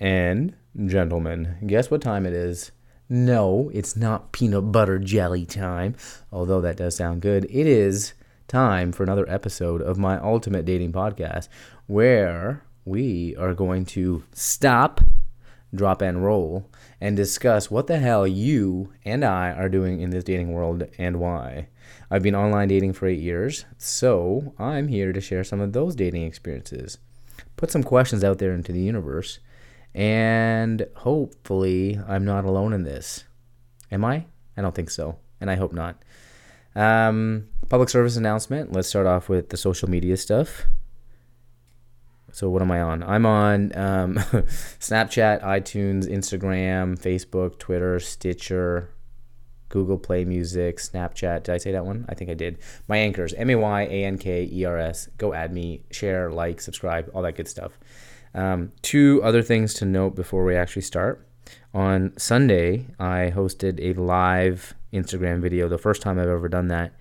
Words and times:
and 0.00 0.54
gentlemen, 0.86 1.56
guess 1.66 1.90
what 1.90 2.00
time 2.00 2.24
it 2.24 2.32
is? 2.32 2.72
No, 3.08 3.70
it's 3.74 3.96
not 3.96 4.32
peanut 4.32 4.72
butter 4.72 4.98
jelly 4.98 5.44
time, 5.44 5.94
although 6.32 6.60
that 6.62 6.78
does 6.78 6.96
sound 6.96 7.20
good. 7.20 7.44
It 7.44 7.66
is 7.66 8.14
time 8.48 8.92
for 8.92 9.02
another 9.02 9.28
episode 9.28 9.82
of 9.82 9.98
my 9.98 10.18
Ultimate 10.18 10.64
Dating 10.64 10.92
Podcast 10.92 11.48
where 11.86 12.62
we 12.84 13.36
are 13.36 13.52
going 13.52 13.84
to 13.84 14.24
stop, 14.32 15.00
drop, 15.74 16.00
and 16.00 16.24
roll 16.24 16.68
and 17.00 17.16
discuss 17.16 17.70
what 17.70 17.86
the 17.86 17.98
hell 17.98 18.26
you 18.26 18.92
and 19.04 19.24
I 19.24 19.50
are 19.52 19.68
doing 19.68 20.00
in 20.00 20.10
this 20.10 20.24
dating 20.24 20.52
world 20.52 20.84
and 20.98 21.20
why. 21.20 21.68
I've 22.10 22.22
been 22.22 22.34
online 22.34 22.68
dating 22.68 22.94
for 22.94 23.06
eight 23.06 23.20
years, 23.20 23.64
so 23.76 24.54
I'm 24.58 24.88
here 24.88 25.12
to 25.12 25.20
share 25.20 25.44
some 25.44 25.60
of 25.60 25.72
those 25.72 25.94
dating 25.94 26.22
experiences. 26.22 26.98
Put 27.56 27.70
some 27.70 27.82
questions 27.82 28.24
out 28.24 28.38
there 28.38 28.52
into 28.52 28.72
the 28.72 28.80
universe, 28.80 29.40
and 29.94 30.86
hopefully, 30.96 31.98
I'm 32.06 32.24
not 32.24 32.44
alone 32.44 32.72
in 32.72 32.84
this. 32.84 33.24
Am 33.90 34.04
I? 34.04 34.26
I 34.56 34.62
don't 34.62 34.74
think 34.74 34.90
so, 34.90 35.18
and 35.40 35.50
I 35.50 35.56
hope 35.56 35.72
not. 35.72 36.02
Um, 36.74 37.48
public 37.68 37.88
service 37.88 38.16
announcement. 38.16 38.72
Let's 38.72 38.88
start 38.88 39.06
off 39.06 39.28
with 39.28 39.48
the 39.48 39.56
social 39.56 39.90
media 39.90 40.16
stuff. 40.16 40.66
So 42.32 42.48
what 42.48 42.62
am 42.62 42.70
I 42.70 42.80
on? 42.80 43.02
I'm 43.02 43.26
on 43.26 43.76
um, 43.76 44.14
Snapchat, 44.78 45.42
iTunes, 45.42 46.08
Instagram, 46.08 46.98
Facebook, 46.98 47.58
Twitter, 47.58 47.98
Stitcher, 47.98 48.90
Google 49.68 49.98
Play 49.98 50.24
Music, 50.24 50.78
Snapchat. 50.78 51.44
Did 51.44 51.54
I 51.54 51.58
say 51.58 51.72
that 51.72 51.84
one? 51.84 52.04
I 52.08 52.14
think 52.14 52.30
I 52.30 52.34
did. 52.34 52.58
Mayankers, 52.88 53.34
M 53.36 53.50
A 53.50 53.56
Y 53.56 53.82
A 53.82 54.04
N 54.04 54.18
K 54.18 54.48
E 54.50 54.64
R 54.64 54.78
S. 54.78 55.08
Go 55.18 55.32
add 55.34 55.52
me, 55.52 55.82
share, 55.90 56.30
like, 56.30 56.60
subscribe, 56.60 57.10
all 57.14 57.22
that 57.22 57.36
good 57.36 57.48
stuff. 57.48 57.72
Um, 58.34 58.72
two 58.82 59.20
other 59.22 59.42
things 59.42 59.74
to 59.74 59.84
note 59.84 60.14
before 60.14 60.44
we 60.44 60.54
actually 60.54 60.82
start. 60.82 61.26
On 61.74 62.12
Sunday, 62.16 62.86
I 62.98 63.32
hosted 63.34 63.80
a 63.80 64.00
live 64.00 64.74
Instagram 64.92 65.40
video, 65.40 65.68
the 65.68 65.78
first 65.78 66.02
time 66.02 66.18
I've 66.18 66.28
ever 66.28 66.48
done 66.48 66.68
that, 66.68 66.92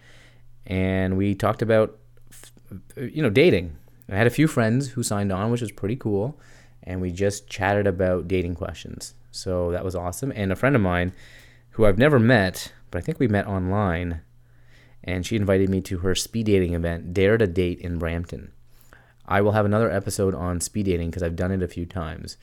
and 0.66 1.18
we 1.18 1.36
talked 1.36 1.62
about, 1.62 1.98
you 2.96 3.22
know, 3.22 3.30
dating. 3.30 3.76
I 4.12 4.16
had 4.16 4.28
a 4.28 4.32
few 4.32 4.48
friends 4.48 4.90
who 4.90 5.04
signed 5.04 5.32
on, 5.32 5.52
which 5.52 5.62
was 5.62 5.72
pretty 5.72 5.96
cool, 5.96 6.40
and 6.84 7.02
we 7.02 7.12
just 7.12 7.48
chatted 7.48 7.88
about 7.88 8.28
dating 8.28 8.56
questions. 8.56 9.14
So 9.32 9.72
that 9.72 9.84
was 9.84 9.96
awesome. 9.96 10.32
And 10.36 10.52
a 10.52 10.56
friend 10.56 10.76
of 10.76 10.82
mine, 10.82 11.14
who 11.72 11.86
I've 11.86 11.98
never 11.98 12.20
met, 12.20 12.72
but 12.92 13.00
I 13.00 13.02
think 13.02 13.20
we 13.20 13.28
met 13.28 13.48
online, 13.48 14.22
and 15.04 15.26
she 15.26 15.36
invited 15.36 15.70
me 15.70 15.82
to 15.82 16.00
her 16.00 16.16
speed 16.16 16.48
dating 16.48 16.74
event, 16.74 17.14
Dare 17.14 17.38
to 17.38 17.48
Date 17.48 17.80
in 17.82 18.00
Brampton. 18.00 18.52
I 19.30 19.42
will 19.42 19.52
have 19.52 19.66
another 19.66 19.92
episode 19.92 20.34
on 20.34 20.60
speed 20.60 20.88
dating 20.88 21.12
because 21.12 21.24
I've 21.24 21.36
done 21.36 21.52
it 21.52 21.62
a 21.62 21.68
few 21.68 21.86
times. 21.86 22.36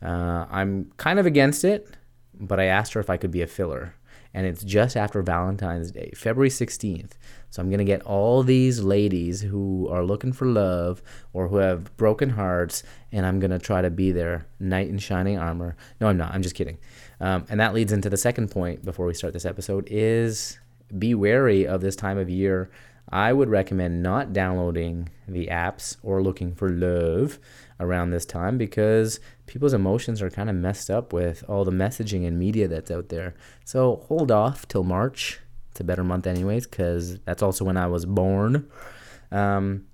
Uh, 0.00 0.46
I'm 0.48 0.92
kind 0.96 1.18
of 1.18 1.26
against 1.26 1.64
it, 1.64 1.88
but 2.32 2.60
I 2.60 2.66
asked 2.66 2.92
her 2.92 3.00
if 3.00 3.10
I 3.10 3.16
could 3.16 3.32
be 3.32 3.42
a 3.42 3.46
filler. 3.46 3.94
And 4.32 4.46
it's 4.46 4.62
just 4.62 4.96
after 4.96 5.20
Valentine's 5.20 5.90
Day, 5.90 6.12
February 6.14 6.50
16th. 6.50 7.12
So 7.50 7.60
I'm 7.60 7.70
going 7.70 7.78
to 7.78 7.84
get 7.84 8.02
all 8.02 8.42
these 8.42 8.80
ladies 8.80 9.40
who 9.40 9.88
are 9.90 10.04
looking 10.04 10.32
for 10.32 10.46
love 10.46 11.02
or 11.32 11.48
who 11.48 11.56
have 11.56 11.96
broken 11.96 12.30
hearts, 12.30 12.84
and 13.10 13.26
I'm 13.26 13.40
going 13.40 13.50
to 13.50 13.58
try 13.58 13.82
to 13.82 13.90
be 13.90 14.12
their 14.12 14.46
knight 14.60 14.88
in 14.88 14.98
shining 14.98 15.38
armor. 15.38 15.76
No, 16.00 16.08
I'm 16.08 16.18
not. 16.18 16.34
I'm 16.34 16.42
just 16.42 16.54
kidding. 16.54 16.78
Um, 17.20 17.46
and 17.48 17.58
that 17.58 17.74
leads 17.74 17.90
into 17.90 18.10
the 18.10 18.16
second 18.16 18.50
point 18.50 18.84
before 18.84 19.06
we 19.06 19.14
start 19.14 19.32
this 19.32 19.46
episode 19.46 19.88
is 19.90 20.58
be 20.96 21.14
wary 21.14 21.66
of 21.66 21.80
this 21.80 21.96
time 21.96 22.18
of 22.18 22.30
year. 22.30 22.70
I 23.10 23.32
would 23.32 23.48
recommend 23.48 24.02
not 24.02 24.32
downloading 24.32 25.08
the 25.26 25.46
apps 25.46 25.96
or 26.02 26.22
looking 26.22 26.54
for 26.54 26.68
love 26.68 27.38
around 27.80 28.10
this 28.10 28.26
time 28.26 28.58
because 28.58 29.20
people's 29.46 29.72
emotions 29.72 30.20
are 30.20 30.30
kind 30.30 30.50
of 30.50 30.56
messed 30.56 30.90
up 30.90 31.12
with 31.12 31.42
all 31.48 31.64
the 31.64 31.70
messaging 31.70 32.26
and 32.26 32.38
media 32.38 32.68
that's 32.68 32.90
out 32.90 33.08
there. 33.08 33.34
So 33.64 34.04
hold 34.08 34.30
off 34.30 34.68
till 34.68 34.84
March. 34.84 35.40
It's 35.70 35.80
a 35.80 35.84
better 35.84 36.04
month, 36.04 36.26
anyways, 36.26 36.66
because 36.66 37.18
that's 37.20 37.42
also 37.42 37.64
when 37.64 37.76
I 37.76 37.86
was 37.86 38.04
born. 38.04 38.68
Um, 39.30 39.86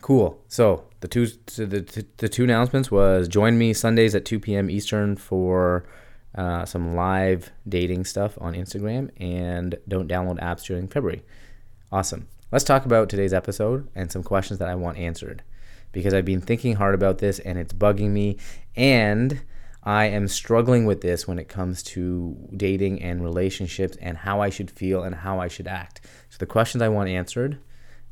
cool. 0.00 0.42
So 0.48 0.84
the 1.00 1.08
two 1.08 1.26
the, 1.26 2.06
the 2.18 2.28
two 2.28 2.44
announcements 2.44 2.90
was 2.90 3.26
join 3.28 3.58
me 3.58 3.72
Sundays 3.72 4.14
at 4.14 4.24
2 4.24 4.40
p.m. 4.40 4.70
Eastern 4.70 5.16
for 5.16 5.84
uh, 6.34 6.64
some 6.64 6.94
live 6.94 7.50
dating 7.68 8.04
stuff 8.04 8.36
on 8.40 8.54
Instagram, 8.54 9.10
and 9.20 9.76
don't 9.88 10.08
download 10.08 10.40
apps 10.40 10.64
during 10.64 10.88
February. 10.88 11.22
Awesome. 11.92 12.28
Let's 12.52 12.64
talk 12.64 12.84
about 12.84 13.08
today's 13.08 13.32
episode 13.32 13.88
and 13.94 14.12
some 14.12 14.22
questions 14.22 14.58
that 14.58 14.68
I 14.68 14.74
want 14.74 14.98
answered 14.98 15.42
because 15.92 16.12
I've 16.12 16.24
been 16.24 16.40
thinking 16.40 16.76
hard 16.76 16.94
about 16.94 17.18
this 17.18 17.38
and 17.38 17.58
it's 17.58 17.72
bugging 17.72 18.10
me. 18.10 18.36
And 18.76 19.40
I 19.82 20.06
am 20.06 20.28
struggling 20.28 20.84
with 20.84 21.00
this 21.00 21.26
when 21.26 21.38
it 21.38 21.48
comes 21.48 21.82
to 21.84 22.36
dating 22.56 23.02
and 23.02 23.22
relationships 23.22 23.96
and 24.00 24.18
how 24.18 24.40
I 24.40 24.50
should 24.50 24.70
feel 24.70 25.02
and 25.02 25.14
how 25.14 25.40
I 25.40 25.48
should 25.48 25.66
act. 25.66 26.02
So, 26.28 26.36
the 26.38 26.46
questions 26.46 26.80
I 26.82 26.88
want 26.88 27.08
answered, 27.08 27.58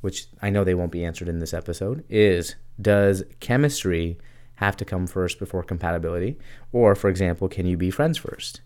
which 0.00 0.26
I 0.40 0.50
know 0.50 0.64
they 0.64 0.74
won't 0.74 0.92
be 0.92 1.04
answered 1.04 1.28
in 1.28 1.38
this 1.38 1.54
episode, 1.54 2.04
is 2.08 2.56
Does 2.80 3.22
chemistry 3.40 4.18
have 4.56 4.76
to 4.78 4.84
come 4.84 5.06
first 5.06 5.38
before 5.38 5.62
compatibility? 5.62 6.38
Or, 6.72 6.94
for 6.94 7.08
example, 7.08 7.48
can 7.48 7.66
you 7.66 7.76
be 7.76 7.90
friends 7.90 8.18
first? 8.18 8.60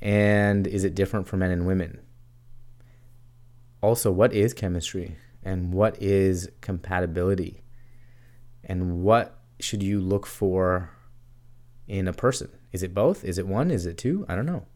And 0.00 0.66
is 0.66 0.84
it 0.84 0.94
different 0.94 1.26
for 1.26 1.36
men 1.36 1.50
and 1.50 1.66
women? 1.66 2.00
Also, 3.86 4.10
what 4.10 4.32
is 4.32 4.52
chemistry 4.52 5.16
and 5.44 5.72
what 5.72 5.96
is 6.02 6.50
compatibility? 6.60 7.62
And 8.64 9.04
what 9.04 9.38
should 9.60 9.80
you 9.80 10.00
look 10.00 10.26
for 10.26 10.90
in 11.86 12.08
a 12.08 12.12
person? 12.12 12.50
Is 12.72 12.82
it 12.82 12.92
both? 12.92 13.22
Is 13.24 13.38
it 13.38 13.46
one? 13.46 13.70
Is 13.70 13.86
it 13.86 13.96
two? 13.96 14.26
I 14.28 14.34
don't 14.34 14.44
know. 14.44 14.66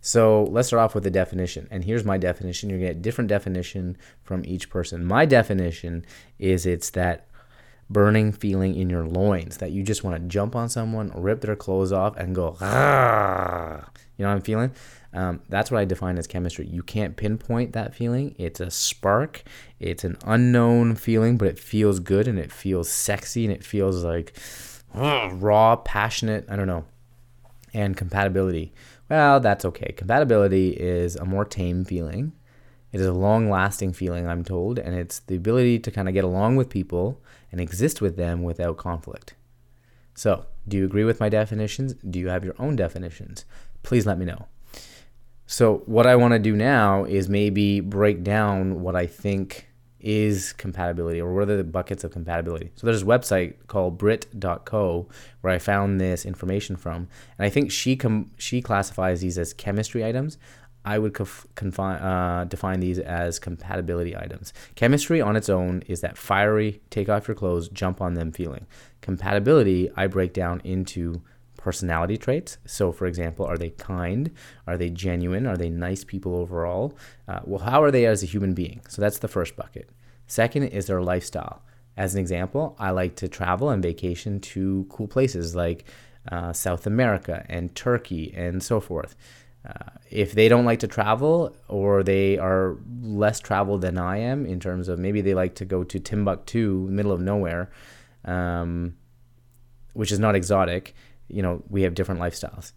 So 0.00 0.48
let's 0.50 0.66
start 0.66 0.82
off 0.82 0.96
with 0.96 1.04
the 1.04 1.12
definition. 1.12 1.68
And 1.70 1.84
here's 1.84 2.02
my 2.02 2.18
definition. 2.18 2.68
You're 2.68 2.80
going 2.80 2.88
to 2.88 2.94
get 2.94 3.02
different 3.02 3.28
definition 3.28 3.96
from 4.24 4.42
each 4.44 4.68
person. 4.68 5.04
My 5.04 5.26
definition 5.26 6.04
is 6.40 6.66
it's 6.66 6.90
that 6.90 7.28
burning 7.88 8.32
feeling 8.32 8.74
in 8.74 8.90
your 8.90 9.06
loins 9.06 9.58
that 9.58 9.70
you 9.70 9.84
just 9.84 10.02
want 10.02 10.16
to 10.16 10.28
jump 10.28 10.56
on 10.56 10.68
someone, 10.68 11.12
rip 11.14 11.40
their 11.40 11.54
clothes 11.54 11.92
off, 11.92 12.16
and 12.16 12.34
go. 12.34 12.56
You 14.16 14.24
know 14.24 14.30
what 14.30 14.36
I'm 14.36 14.42
feeling? 14.42 14.72
Um, 15.12 15.40
that's 15.48 15.70
what 15.70 15.78
I 15.78 15.84
define 15.84 16.18
as 16.18 16.26
chemistry. 16.26 16.66
You 16.66 16.82
can't 16.82 17.16
pinpoint 17.16 17.72
that 17.72 17.94
feeling. 17.94 18.34
It's 18.38 18.60
a 18.60 18.70
spark. 18.70 19.42
It's 19.78 20.04
an 20.04 20.16
unknown 20.24 20.96
feeling, 20.96 21.36
but 21.36 21.48
it 21.48 21.58
feels 21.58 22.00
good 22.00 22.28
and 22.28 22.38
it 22.38 22.52
feels 22.52 22.88
sexy 22.88 23.44
and 23.44 23.52
it 23.52 23.64
feels 23.64 24.04
like 24.04 24.36
raw, 24.94 25.76
passionate. 25.76 26.46
I 26.48 26.56
don't 26.56 26.66
know. 26.66 26.84
And 27.74 27.96
compatibility. 27.96 28.72
Well, 29.08 29.40
that's 29.40 29.64
okay. 29.64 29.92
Compatibility 29.92 30.70
is 30.70 31.16
a 31.16 31.24
more 31.24 31.44
tame 31.44 31.84
feeling. 31.84 32.32
It 32.92 33.00
is 33.00 33.06
a 33.06 33.12
long 33.12 33.50
lasting 33.50 33.92
feeling, 33.92 34.26
I'm 34.26 34.44
told, 34.44 34.78
and 34.78 34.94
it's 34.94 35.20
the 35.20 35.36
ability 35.36 35.80
to 35.80 35.90
kind 35.90 36.08
of 36.08 36.14
get 36.14 36.24
along 36.24 36.56
with 36.56 36.70
people 36.70 37.20
and 37.52 37.60
exist 37.60 38.00
with 38.00 38.16
them 38.16 38.42
without 38.42 38.78
conflict. 38.78 39.34
So, 40.14 40.46
do 40.66 40.78
you 40.78 40.84
agree 40.84 41.04
with 41.04 41.20
my 41.20 41.28
definitions? 41.28 41.94
Do 42.08 42.18
you 42.18 42.28
have 42.28 42.44
your 42.44 42.54
own 42.58 42.74
definitions? 42.74 43.44
Please 43.82 44.06
let 44.06 44.18
me 44.18 44.24
know. 44.24 44.46
So, 45.46 45.82
what 45.86 46.06
I 46.06 46.16
want 46.16 46.32
to 46.32 46.40
do 46.40 46.56
now 46.56 47.04
is 47.04 47.28
maybe 47.28 47.80
break 47.80 48.24
down 48.24 48.80
what 48.80 48.96
I 48.96 49.06
think 49.06 49.68
is 50.00 50.52
compatibility 50.52 51.20
or 51.20 51.32
what 51.34 51.48
are 51.48 51.56
the 51.56 51.64
buckets 51.64 52.02
of 52.02 52.10
compatibility. 52.10 52.72
So, 52.74 52.86
there's 52.86 53.02
a 53.02 53.06
website 53.06 53.54
called 53.68 53.96
Brit.co 53.96 55.08
where 55.42 55.52
I 55.52 55.58
found 55.58 56.00
this 56.00 56.26
information 56.26 56.74
from, 56.74 57.08
and 57.38 57.46
I 57.46 57.48
think 57.48 57.70
she 57.70 57.94
com- 57.94 58.32
she 58.36 58.60
classifies 58.60 59.20
these 59.20 59.38
as 59.38 59.52
chemistry 59.52 60.04
items. 60.04 60.36
I 60.84 60.98
would 60.98 61.14
conf- 61.14 61.46
confine, 61.56 62.00
uh, 62.00 62.44
define 62.44 62.78
these 62.78 63.00
as 63.00 63.40
compatibility 63.40 64.16
items. 64.16 64.52
Chemistry 64.76 65.20
on 65.20 65.34
its 65.34 65.48
own 65.48 65.82
is 65.88 66.00
that 66.00 66.16
fiery, 66.16 66.80
take 66.90 67.08
off 67.08 67.26
your 67.26 67.34
clothes, 67.34 67.68
jump 67.68 68.00
on 68.00 68.14
them 68.14 68.30
feeling. 68.30 68.66
Compatibility, 69.00 69.90
I 69.96 70.06
break 70.06 70.32
down 70.32 70.60
into 70.62 71.22
personality 71.66 72.16
traits. 72.16 72.58
So, 72.64 72.92
for 72.92 73.06
example, 73.06 73.44
are 73.44 73.58
they 73.58 73.70
kind? 73.70 74.30
Are 74.68 74.78
they 74.78 74.88
genuine? 74.88 75.48
Are 75.48 75.56
they 75.56 75.68
nice 75.68 76.04
people 76.04 76.36
overall? 76.36 76.96
Uh, 77.26 77.40
well, 77.42 77.62
how 77.70 77.82
are 77.82 77.90
they 77.90 78.06
as 78.06 78.22
a 78.22 78.26
human 78.34 78.54
being? 78.54 78.82
So, 78.88 79.02
that's 79.02 79.18
the 79.18 79.26
first 79.36 79.56
bucket. 79.56 79.90
Second 80.28 80.62
is 80.68 80.86
their 80.86 81.02
lifestyle. 81.02 81.62
As 81.96 82.14
an 82.14 82.20
example, 82.20 82.76
I 82.78 82.90
like 82.90 83.16
to 83.16 83.26
travel 83.26 83.70
and 83.70 83.82
vacation 83.82 84.38
to 84.52 84.86
cool 84.88 85.08
places 85.08 85.56
like 85.56 85.86
uh, 86.30 86.52
South 86.52 86.86
America 86.86 87.44
and 87.48 87.74
Turkey 87.74 88.32
and 88.36 88.62
so 88.62 88.78
forth. 88.78 89.16
Uh, 89.68 89.90
if 90.08 90.28
they 90.38 90.48
don't 90.48 90.68
like 90.70 90.78
to 90.78 90.86
travel 90.98 91.56
or 91.66 92.04
they 92.04 92.38
are 92.38 92.76
less 93.02 93.40
traveled 93.40 93.80
than 93.80 93.98
I 93.98 94.18
am 94.18 94.46
in 94.46 94.60
terms 94.60 94.86
of 94.86 95.00
maybe 95.00 95.20
they 95.20 95.34
like 95.34 95.56
to 95.56 95.64
go 95.64 95.82
to 95.82 95.98
Timbuktu, 95.98 96.86
middle 96.98 97.10
of 97.10 97.20
nowhere, 97.20 97.70
um, 98.24 98.94
which 99.94 100.12
is 100.12 100.20
not 100.20 100.36
exotic, 100.36 100.94
you 101.28 101.42
know, 101.42 101.62
we 101.68 101.82
have 101.82 101.94
different 101.94 102.20
lifestyles. 102.20 102.72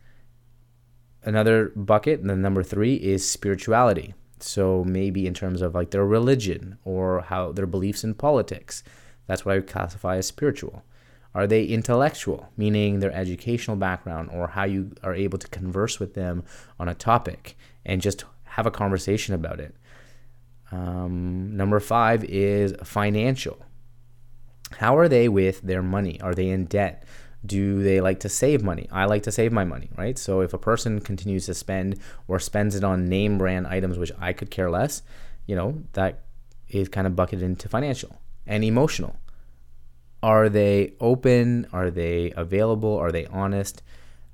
Another 1.23 1.71
bucket, 1.75 2.23
the 2.23 2.35
number 2.35 2.63
three, 2.63 2.95
is 2.95 3.29
spirituality. 3.29 4.13
So 4.39 4.83
maybe 4.85 5.27
in 5.27 5.33
terms 5.33 5.61
of 5.61 5.75
like 5.75 5.91
their 5.91 6.05
religion 6.05 6.77
or 6.85 7.21
how 7.21 7.51
their 7.51 7.67
beliefs 7.67 8.03
in 8.03 8.13
politics. 8.13 8.83
That's 9.27 9.45
what 9.45 9.53
I 9.53 9.55
would 9.55 9.67
classify 9.67 10.17
as 10.17 10.27
spiritual. 10.27 10.83
Are 11.35 11.45
they 11.45 11.65
intellectual, 11.65 12.49
meaning 12.57 12.99
their 12.99 13.13
educational 13.13 13.77
background 13.77 14.29
or 14.33 14.47
how 14.47 14.63
you 14.63 14.91
are 15.03 15.13
able 15.13 15.37
to 15.37 15.47
converse 15.49 15.99
with 15.99 16.15
them 16.15 16.43
on 16.79 16.87
a 16.87 16.95
topic 16.95 17.55
and 17.85 18.01
just 18.01 18.23
have 18.43 18.65
a 18.65 18.71
conversation 18.71 19.35
about 19.35 19.59
it? 19.59 19.75
Um, 20.71 21.55
number 21.55 21.79
five 21.79 22.23
is 22.23 22.73
financial. 22.83 23.63
How 24.77 24.97
are 24.97 25.07
they 25.07 25.29
with 25.29 25.61
their 25.61 25.83
money? 25.83 26.19
Are 26.21 26.33
they 26.33 26.49
in 26.49 26.65
debt? 26.65 27.03
Do 27.45 27.81
they 27.83 28.01
like 28.01 28.19
to 28.21 28.29
save 28.29 28.63
money? 28.63 28.87
I 28.91 29.05
like 29.05 29.23
to 29.23 29.31
save 29.31 29.51
my 29.51 29.63
money, 29.63 29.89
right? 29.97 30.17
So 30.17 30.41
if 30.41 30.53
a 30.53 30.57
person 30.57 30.99
continues 30.99 31.45
to 31.45 31.53
spend 31.53 31.99
or 32.27 32.39
spends 32.39 32.75
it 32.75 32.83
on 32.83 33.07
name 33.07 33.37
brand 33.37 33.67
items, 33.67 33.97
which 33.97 34.11
I 34.19 34.33
could 34.33 34.51
care 34.51 34.69
less, 34.69 35.03
you 35.45 35.55
know, 35.55 35.81
that 35.93 36.23
is 36.67 36.89
kind 36.89 37.07
of 37.07 37.15
bucketed 37.15 37.43
into 37.43 37.69
financial 37.69 38.19
and 38.45 38.63
emotional. 38.63 39.15
Are 40.21 40.49
they 40.49 40.93
open? 40.99 41.67
Are 41.71 41.89
they 41.89 42.33
available? 42.35 42.97
Are 42.97 43.11
they 43.11 43.25
honest? 43.27 43.81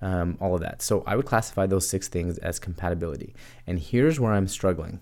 Um, 0.02 0.38
all 0.42 0.56
of 0.56 0.62
that. 0.62 0.82
So 0.82 1.04
I 1.06 1.16
would 1.16 1.26
classify 1.26 1.68
those 1.68 1.88
six 1.88 2.08
things 2.08 2.38
as 2.40 2.60
compatibility. 2.60 3.36
And 3.66 3.80
here's 3.80 4.20
where 4.20 4.34
I'm 4.34 4.48
struggling. 4.48 5.00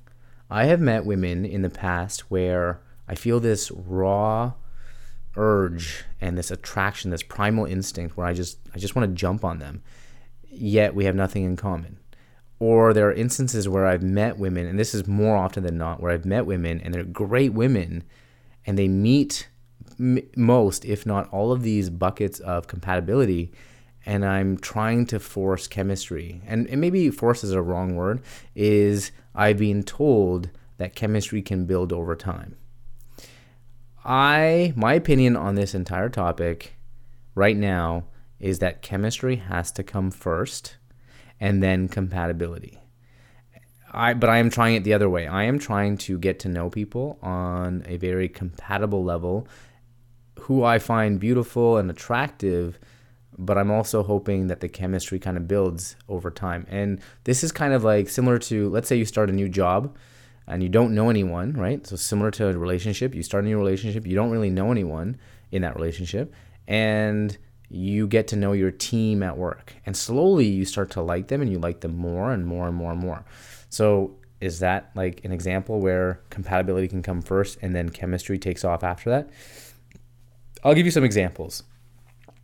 I 0.50 0.66
have 0.66 0.80
met 0.80 1.06
women 1.06 1.46
in 1.46 1.62
the 1.62 1.70
past 1.70 2.30
where 2.30 2.82
I 3.08 3.16
feel 3.16 3.40
this 3.40 3.72
raw 3.72 4.54
urge 5.36 6.04
and 6.22 6.38
this 6.38 6.52
attraction, 6.52 7.12
this 7.12 7.24
primal 7.24 7.66
instinct 7.66 8.18
where 8.18 8.28
I 8.28 8.34
just 8.34 8.60
I 8.74 8.80
just 8.80 8.96
want 8.96 9.10
to 9.10 9.16
jump 9.16 9.44
on 9.44 9.60
them. 9.60 9.82
Yet 10.50 10.94
we 10.94 11.06
have 11.06 11.16
nothing 11.16 11.44
in 11.44 11.56
common. 11.56 11.98
Or 12.60 12.94
there 12.94 13.08
are 13.10 13.14
instances 13.14 13.68
where 13.68 13.86
I've 13.86 14.04
met 14.04 14.38
women, 14.38 14.68
and 14.68 14.80
this 14.80 14.94
is 14.94 15.08
more 15.08 15.36
often 15.36 15.64
than 15.64 15.78
not, 15.78 16.00
where 16.00 16.12
I've 16.12 16.26
met 16.26 16.46
women 16.46 16.80
and 16.80 16.94
they're 16.94 17.04
great 17.04 17.54
women, 17.54 18.04
and 18.66 18.78
they 18.78 18.88
meet 18.88 19.50
m- 20.00 20.20
most, 20.38 20.86
if 20.86 21.06
not 21.06 21.28
all, 21.30 21.52
of 21.52 21.64
these 21.64 21.90
buckets 21.90 22.40
of 22.40 22.68
compatibility, 22.68 23.52
and 24.06 24.26
I'm 24.26 24.58
trying 24.58 25.06
to 25.08 25.20
force 25.20 25.68
chemistry. 25.68 26.42
And, 26.46 26.68
and 26.68 26.80
maybe 26.80 27.10
force 27.10 27.44
is 27.44 27.52
a 27.52 27.62
wrong 27.62 27.96
word. 27.96 28.22
Is 28.56 29.12
I've 29.34 29.58
been 29.58 29.84
told 29.84 30.50
that 30.78 30.96
chemistry 30.96 31.42
can 31.42 31.66
build 31.66 31.92
over 31.92 32.16
time. 32.16 32.56
I 34.06 34.74
my 34.76 34.94
opinion 34.94 35.36
on 35.36 35.56
this 35.56 35.74
entire 35.74 36.10
topic 36.10 36.74
right 37.36 37.56
now 37.56 38.06
is 38.40 38.60
that 38.60 38.82
chemistry 38.82 39.38
has 39.38 39.72
to 39.72 39.84
come 39.84 40.12
first 40.12 40.76
and 41.40 41.64
then 41.64 41.88
compatibility. 41.88 42.80
I 43.92 44.14
but 44.14 44.30
I 44.30 44.38
am 44.38 44.50
trying 44.50 44.76
it 44.76 44.84
the 44.84 44.94
other 44.94 45.10
way. 45.10 45.28
I 45.28 45.44
am 45.44 45.60
trying 45.60 45.98
to 46.00 46.18
get 46.18 46.40
to 46.40 46.50
know 46.50 46.70
people 46.70 47.20
on 47.22 47.84
a 47.86 47.98
very 47.98 48.28
compatible 48.28 49.04
level 49.04 49.48
who 50.40 50.64
I 50.64 50.80
find 50.80 51.20
beautiful 51.20 51.78
and 51.78 51.90
attractive, 51.90 52.80
but 53.38 53.58
I'm 53.58 53.72
also 53.72 54.04
hoping 54.04 54.48
that 54.48 54.60
the 54.60 54.68
chemistry 54.68 55.20
kind 55.20 55.38
of 55.38 55.48
builds 55.48 55.96
over 56.10 56.32
time. 56.32 56.66
And 56.70 57.00
this 57.24 57.44
is 57.44 57.52
kind 57.52 57.74
of 57.74 57.84
like 57.84 58.10
similar 58.10 58.40
to 58.40 58.70
let's 58.70 58.90
say 58.90 58.98
you 58.98 59.06
start 59.06 59.30
a 59.30 59.34
new 59.34 59.48
job 59.48 59.96
and 60.48 60.62
you 60.62 60.70
don't 60.70 60.94
know 60.94 61.10
anyone, 61.10 61.54
right? 61.54 61.86
So 61.86 61.96
similar 61.96 62.32
to 62.32 62.48
a 62.48 62.58
relationship, 62.58 63.16
you 63.16 63.24
start 63.24 63.44
a 63.44 63.48
new 63.48 63.58
relationship, 63.58 64.06
you 64.06 64.16
don't 64.16 64.32
really 64.32 64.50
know 64.50 64.72
anyone 64.72 65.18
in 65.52 65.62
that 65.62 65.76
relationship, 65.76 66.34
and 66.68 67.38
you 67.70 68.08
get 68.08 68.28
to 68.28 68.36
know 68.36 68.52
your 68.52 68.72
team 68.72 69.24
at 69.24 69.38
work. 69.38 69.76
And 69.86 69.98
slowly 69.98 70.46
you 70.46 70.66
start 70.66 70.92
to 70.92 71.02
like 71.02 71.28
them 71.28 71.42
and 71.42 71.52
you 71.52 71.60
like 71.60 71.82
them 71.82 71.98
more 71.98 72.32
and 72.32 72.46
more 72.46 72.68
and 72.68 72.76
more 72.76 72.92
and 72.92 73.00
more. 73.00 73.26
So 73.70 74.18
is 74.40 74.60
that 74.60 74.92
like 74.96 75.24
an 75.26 75.32
example 75.32 75.80
where 75.80 76.22
compatibility 76.30 76.88
can 76.88 77.02
come 77.02 77.22
first 77.22 77.58
and 77.62 77.76
then 77.76 77.90
chemistry 77.90 78.38
takes 78.38 78.64
off 78.64 78.84
after 78.84 79.10
that? 79.10 79.30
I'll 80.64 80.76
give 80.76 80.86
you 80.86 80.92
some 80.92 81.04
examples. 81.04 81.64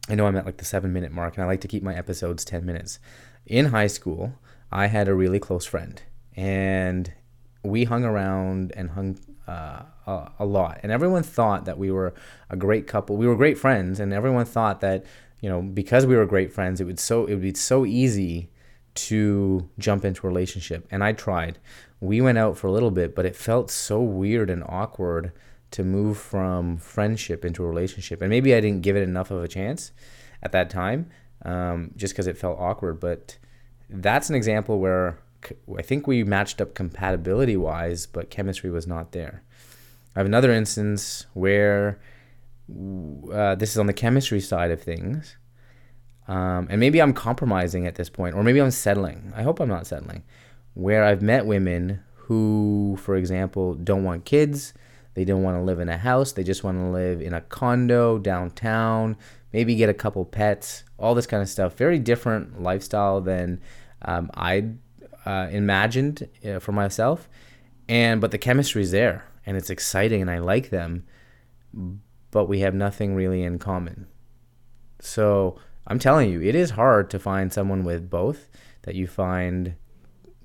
I 0.10 0.16
know 0.16 0.26
I'm 0.26 0.36
at 0.36 0.46
like 0.46 0.58
the 0.58 0.66
seven 0.66 0.92
minute 0.94 1.12
mark 1.12 1.36
and 1.36 1.44
I 1.44 1.48
like 1.48 1.62
to 1.62 1.68
keep 1.68 1.84
my 1.84 1.96
episodes 1.96 2.44
10 2.44 2.66
minutes. 2.66 3.00
In 3.46 3.66
high 3.66 3.88
school, 3.88 4.34
I 4.72 4.88
had 4.88 5.08
a 5.08 5.14
really 5.14 5.40
close 5.40 5.66
friend 5.66 6.02
and 6.36 7.14
we 7.64 7.84
hung 7.84 8.04
around 8.04 8.72
and 8.76 8.92
hung 8.92 9.18
uh, 9.48 9.84
a, 10.08 10.32
a, 10.40 10.46
lot, 10.46 10.80
and 10.84 10.92
everyone 10.92 11.24
thought 11.24 11.66
that 11.66 11.78
we 11.78 11.92
were 11.92 12.14
a 12.50 12.56
great 12.56 12.88
couple. 12.88 13.18
We 13.18 13.28
were 13.28 13.36
great 13.36 13.58
friends, 13.58 14.00
and 14.00 14.14
everyone 14.14 14.46
thought 14.46 14.82
that 14.82 15.06
you 15.42 15.50
know 15.50 15.62
because 15.62 16.06
we 16.06 16.16
were 16.16 16.26
great 16.26 16.54
friends, 16.54 16.80
it 16.80 16.86
would 16.86 17.00
so 17.00 17.26
it 17.26 17.34
would 17.34 17.42
be 17.42 17.54
so 17.54 17.86
easy 17.86 18.50
to 18.96 19.70
jump 19.78 20.04
into 20.04 20.28
a 20.28 20.30
relationship. 20.30 20.88
And 20.92 21.04
I 21.04 21.14
tried. 21.14 21.58
We 22.02 22.22
went 22.22 22.38
out 22.38 22.58
for 22.58 22.68
a 22.68 22.72
little 22.72 22.92
bit, 22.92 23.16
but 23.16 23.26
it 23.26 23.36
felt 23.36 23.72
so 23.72 24.02
weird 24.02 24.50
and 24.50 24.64
awkward 24.68 25.32
to 25.72 25.84
move 25.84 26.18
from 26.18 26.78
friendship 26.78 27.46
into 27.46 27.64
a 27.64 27.68
relationship. 27.68 28.22
And 28.22 28.30
maybe 28.30 28.56
I 28.56 28.60
didn't 28.60 28.82
give 28.82 28.96
it 28.96 29.04
enough 29.04 29.32
of 29.32 29.44
a 29.44 29.48
chance 29.48 29.92
at 30.42 30.52
that 30.52 30.70
time, 30.70 31.10
um, 31.46 31.92
just 31.96 32.14
because 32.14 32.28
it 32.28 32.38
felt 32.38 32.60
awkward. 32.60 33.00
But 33.00 33.38
that's 33.90 34.30
an 34.30 34.36
example 34.36 34.80
where 34.80 35.20
I 35.78 35.82
think 35.82 36.08
we 36.08 36.24
matched 36.24 36.62
up 36.62 36.74
compatibility 36.74 37.58
wise, 37.58 38.06
but 38.06 38.30
chemistry 38.30 38.70
was 38.70 38.88
not 38.88 39.12
there. 39.12 39.44
I 40.16 40.20
have 40.20 40.26
another 40.26 40.52
instance 40.52 41.26
where 41.34 42.00
uh, 43.32 43.56
this 43.56 43.72
is 43.72 43.78
on 43.78 43.88
the 43.88 43.94
chemistry 43.94 44.40
side 44.40 44.72
of 44.72 44.82
things. 44.82 45.38
Um, 46.28 46.68
and 46.70 46.80
maybe 46.80 47.02
I'm 47.02 47.14
compromising 47.14 47.88
at 47.88 47.96
this 47.96 48.10
point, 48.10 48.36
or 48.36 48.44
maybe 48.44 48.62
I'm 48.62 48.72
settling. 48.72 49.34
I 49.36 49.42
hope 49.42 49.60
I'm 49.60 49.70
not 49.70 49.88
settling. 49.88 50.24
Where 50.76 51.04
I've 51.04 51.22
met 51.22 51.46
women 51.46 52.04
who, 52.14 52.98
for 53.02 53.16
example, 53.16 53.74
don't 53.74 54.04
want 54.04 54.26
kids, 54.26 54.74
they 55.16 55.26
don't 55.26 55.42
want 55.42 55.58
to 55.58 55.64
live 55.64 55.80
in 55.80 55.90
a 55.90 55.98
house, 55.98 56.32
they 56.32 56.44
just 56.44 56.64
want 56.64 56.78
to 56.78 56.86
live 56.86 57.22
in 57.22 57.34
a 57.34 57.42
condo 57.42 58.20
downtown, 58.20 59.18
maybe 59.52 59.74
get 59.76 59.90
a 59.90 59.94
couple 59.94 60.24
pets, 60.24 60.84
all 61.00 61.16
this 61.16 61.26
kind 61.26 61.42
of 61.42 61.50
stuff. 61.50 61.76
Very 61.76 61.98
different 61.98 62.62
lifestyle 62.62 63.20
than 63.22 63.60
um, 64.04 64.30
I'd 64.36 64.78
uh, 65.30 65.48
imagined 65.52 66.28
uh, 66.44 66.58
for 66.58 66.72
myself, 66.72 67.30
and 67.88 68.20
but 68.20 68.32
the 68.32 68.38
chemistry 68.38 68.82
is 68.82 68.92
there 68.92 69.26
and 69.46 69.58
it's 69.58 69.70
exciting 69.70 70.22
and 70.22 70.32
I 70.32 70.40
like 70.40 70.70
them, 70.70 71.06
but 72.32 72.46
we 72.46 72.62
have 72.62 72.74
nothing 72.74 73.14
really 73.14 73.44
in 73.44 73.60
common. 73.60 74.08
So 75.00 75.60
I'm 75.86 76.00
telling 76.00 76.32
you, 76.32 76.42
it 76.42 76.56
is 76.56 76.72
hard 76.72 77.10
to 77.12 77.20
find 77.20 77.54
someone 77.54 77.84
with 77.84 78.10
both 78.10 78.50
that 78.84 78.96
you 78.96 79.06
find 79.06 79.76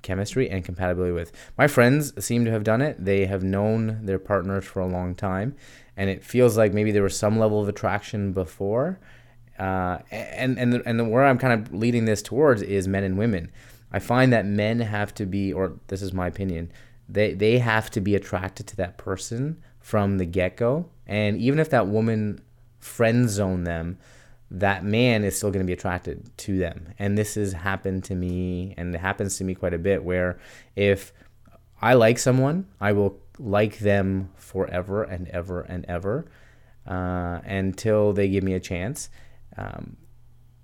chemistry 0.03 0.51
and 0.51 0.65
compatibility 0.65 1.13
with. 1.13 1.33
My 1.57 1.67
friends 1.67 2.13
seem 2.23 2.45
to 2.45 2.51
have 2.51 2.63
done 2.63 2.83
it. 2.83 3.03
They 3.03 3.25
have 3.25 3.43
known 3.43 4.05
their 4.05 4.19
partners 4.19 4.67
for 4.67 4.81
a 4.81 4.87
long 4.87 5.15
time, 5.15 5.57
and 5.97 6.11
it 6.11 6.23
feels 6.23 6.59
like 6.59 6.75
maybe 6.75 6.93
there 6.93 7.03
was 7.03 7.19
some 7.19 7.39
level 7.39 7.61
of 7.61 7.69
attraction 7.69 8.33
before. 8.35 9.01
Uh, 9.59 9.99
and 10.11 10.59
and 10.59 10.83
and 10.85 11.01
the, 11.01 11.05
where 11.05 11.25
I'm 11.25 11.39
kind 11.39 11.55
of 11.55 11.73
leading 11.73 12.05
this 12.05 12.21
towards 12.21 12.61
is 12.61 12.87
men 12.87 13.05
and 13.05 13.17
women. 13.17 13.51
I 13.95 14.01
find 14.01 14.33
that 14.33 14.45
men 14.45 14.81
have 14.81 15.15
to 15.15 15.25
be, 15.25 15.53
or 15.53 15.75
this 15.87 16.03
is 16.03 16.13
my 16.13 16.27
opinion, 16.27 16.73
they 17.09 17.33
they 17.33 17.59
have 17.59 17.93
to 17.93 18.01
be 18.01 18.17
attracted 18.17 18.67
to 18.67 18.77
that 18.79 18.99
person 18.99 19.63
from 19.79 20.19
the 20.19 20.25
get 20.25 20.57
go, 20.57 20.91
and 21.07 21.39
even 21.39 21.61
if 21.61 21.71
that 21.71 21.87
woman 21.87 22.41
friend 22.81 23.31
zone 23.31 23.63
them, 23.63 23.99
that 24.51 24.85
man 24.85 25.23
is 25.23 25.37
still 25.37 25.53
going 25.53 25.65
to 25.65 25.67
be 25.67 25.73
attracted 25.73 26.37
to 26.39 26.59
them. 26.59 26.93
And 26.99 27.17
this 27.17 27.37
has 27.37 27.53
happened 27.53 28.03
to 28.05 28.17
me, 28.17 28.75
and 28.77 28.93
it 28.93 28.99
happens 28.99 29.39
to 29.39 29.45
me 29.45 29.55
quite 29.55 29.75
a 29.75 29.79
bit. 29.79 30.03
Where 30.03 30.39
if 30.75 31.13
I 31.81 31.95
like 31.95 32.19
someone, 32.19 32.67
I 32.81 32.91
will 32.93 33.21
like 33.39 33.79
them 33.79 34.31
forever 34.35 35.05
and 35.05 35.29
ever 35.29 35.61
and 35.61 35.85
ever 35.87 36.27
uh, 36.85 37.39
until 37.45 38.13
they 38.13 38.29
give 38.29 38.43
me 38.43 38.55
a 38.55 38.61
chance. 38.61 39.09
Um, 39.57 39.99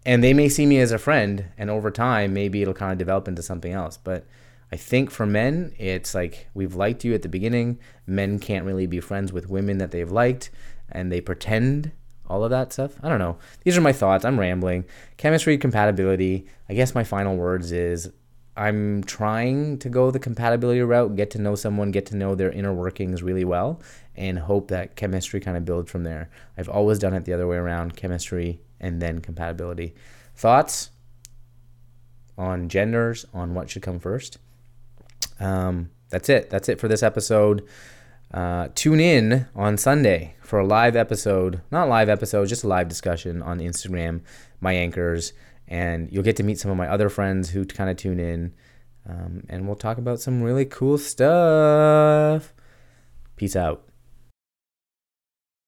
and 0.04 0.24
they 0.24 0.32
may 0.32 0.48
see 0.48 0.66
me 0.66 0.78
as 0.80 0.92
a 0.92 0.98
friend 0.98 1.46
and 1.58 1.70
over 1.70 1.90
time 1.90 2.32
maybe 2.32 2.62
it'll 2.62 2.74
kind 2.74 2.92
of 2.92 2.98
develop 2.98 3.28
into 3.28 3.42
something 3.42 3.72
else. 3.72 3.96
But 3.96 4.26
i 4.72 4.76
think 4.76 5.10
for 5.10 5.26
men 5.26 5.74
it's 5.78 6.14
like 6.14 6.46
we've 6.54 6.74
liked 6.74 7.04
you 7.04 7.14
at 7.14 7.22
the 7.22 7.28
beginning. 7.28 7.78
Men 8.06 8.38
can't 8.38 8.64
really 8.64 8.86
be 8.86 9.00
friends 9.00 9.32
with 9.32 9.50
women 9.50 9.78
that 9.78 9.90
they've 9.90 10.10
liked 10.10 10.50
and 10.90 11.10
they 11.10 11.20
pretend 11.20 11.92
all 12.28 12.44
of 12.44 12.50
that 12.50 12.72
stuff. 12.72 12.92
I 13.02 13.08
don't 13.08 13.18
know. 13.18 13.38
These 13.64 13.76
are 13.76 13.80
my 13.80 13.92
thoughts. 13.92 14.24
I'm 14.24 14.38
rambling. 14.38 14.84
Chemistry 15.16 15.58
compatibility. 15.58 16.46
I 16.68 16.74
guess 16.74 16.94
my 16.94 17.04
final 17.04 17.36
words 17.36 17.72
is 17.72 18.10
i'm 18.56 19.02
trying 19.04 19.78
to 19.78 19.88
go 19.88 20.10
the 20.10 20.18
compatibility 20.18 20.80
route 20.80 21.14
get 21.14 21.30
to 21.30 21.40
know 21.40 21.54
someone 21.54 21.92
get 21.92 22.04
to 22.04 22.16
know 22.16 22.34
their 22.34 22.50
inner 22.50 22.74
workings 22.74 23.22
really 23.22 23.44
well 23.44 23.80
and 24.16 24.40
hope 24.40 24.68
that 24.68 24.96
chemistry 24.96 25.40
kind 25.40 25.56
of 25.56 25.64
builds 25.64 25.90
from 25.90 26.04
there. 26.04 26.28
I've 26.58 26.68
always 26.68 26.98
done 26.98 27.14
it 27.14 27.24
the 27.24 27.32
other 27.32 27.46
way 27.46 27.56
around. 27.56 27.96
Chemistry 27.96 28.60
and 28.80 29.00
then 29.00 29.20
compatibility. 29.20 29.94
Thoughts 30.34 30.90
on 32.38 32.68
genders, 32.68 33.26
on 33.34 33.54
what 33.54 33.70
should 33.70 33.82
come 33.82 33.98
first? 33.98 34.38
Um, 35.38 35.90
that's 36.08 36.28
it. 36.28 36.50
That's 36.50 36.68
it 36.68 36.80
for 36.80 36.88
this 36.88 37.02
episode. 37.02 37.66
Uh, 38.32 38.68
tune 38.74 39.00
in 39.00 39.46
on 39.54 39.76
Sunday 39.76 40.34
for 40.40 40.60
a 40.60 40.66
live 40.66 40.94
episode, 40.94 41.60
not 41.70 41.88
live 41.88 42.08
episode, 42.08 42.46
just 42.48 42.64
a 42.64 42.68
live 42.68 42.88
discussion 42.88 43.42
on 43.42 43.58
Instagram, 43.58 44.20
Mayankers, 44.62 45.32
and 45.66 46.10
you'll 46.12 46.22
get 46.22 46.36
to 46.36 46.42
meet 46.42 46.58
some 46.58 46.70
of 46.70 46.76
my 46.76 46.88
other 46.88 47.08
friends 47.08 47.50
who 47.50 47.64
kind 47.64 47.90
of 47.90 47.96
tune 47.96 48.20
in, 48.20 48.52
um, 49.08 49.44
and 49.48 49.66
we'll 49.66 49.76
talk 49.76 49.98
about 49.98 50.20
some 50.20 50.42
really 50.42 50.64
cool 50.64 50.96
stuff. 50.96 52.54
Peace 53.36 53.56
out. 53.56 53.89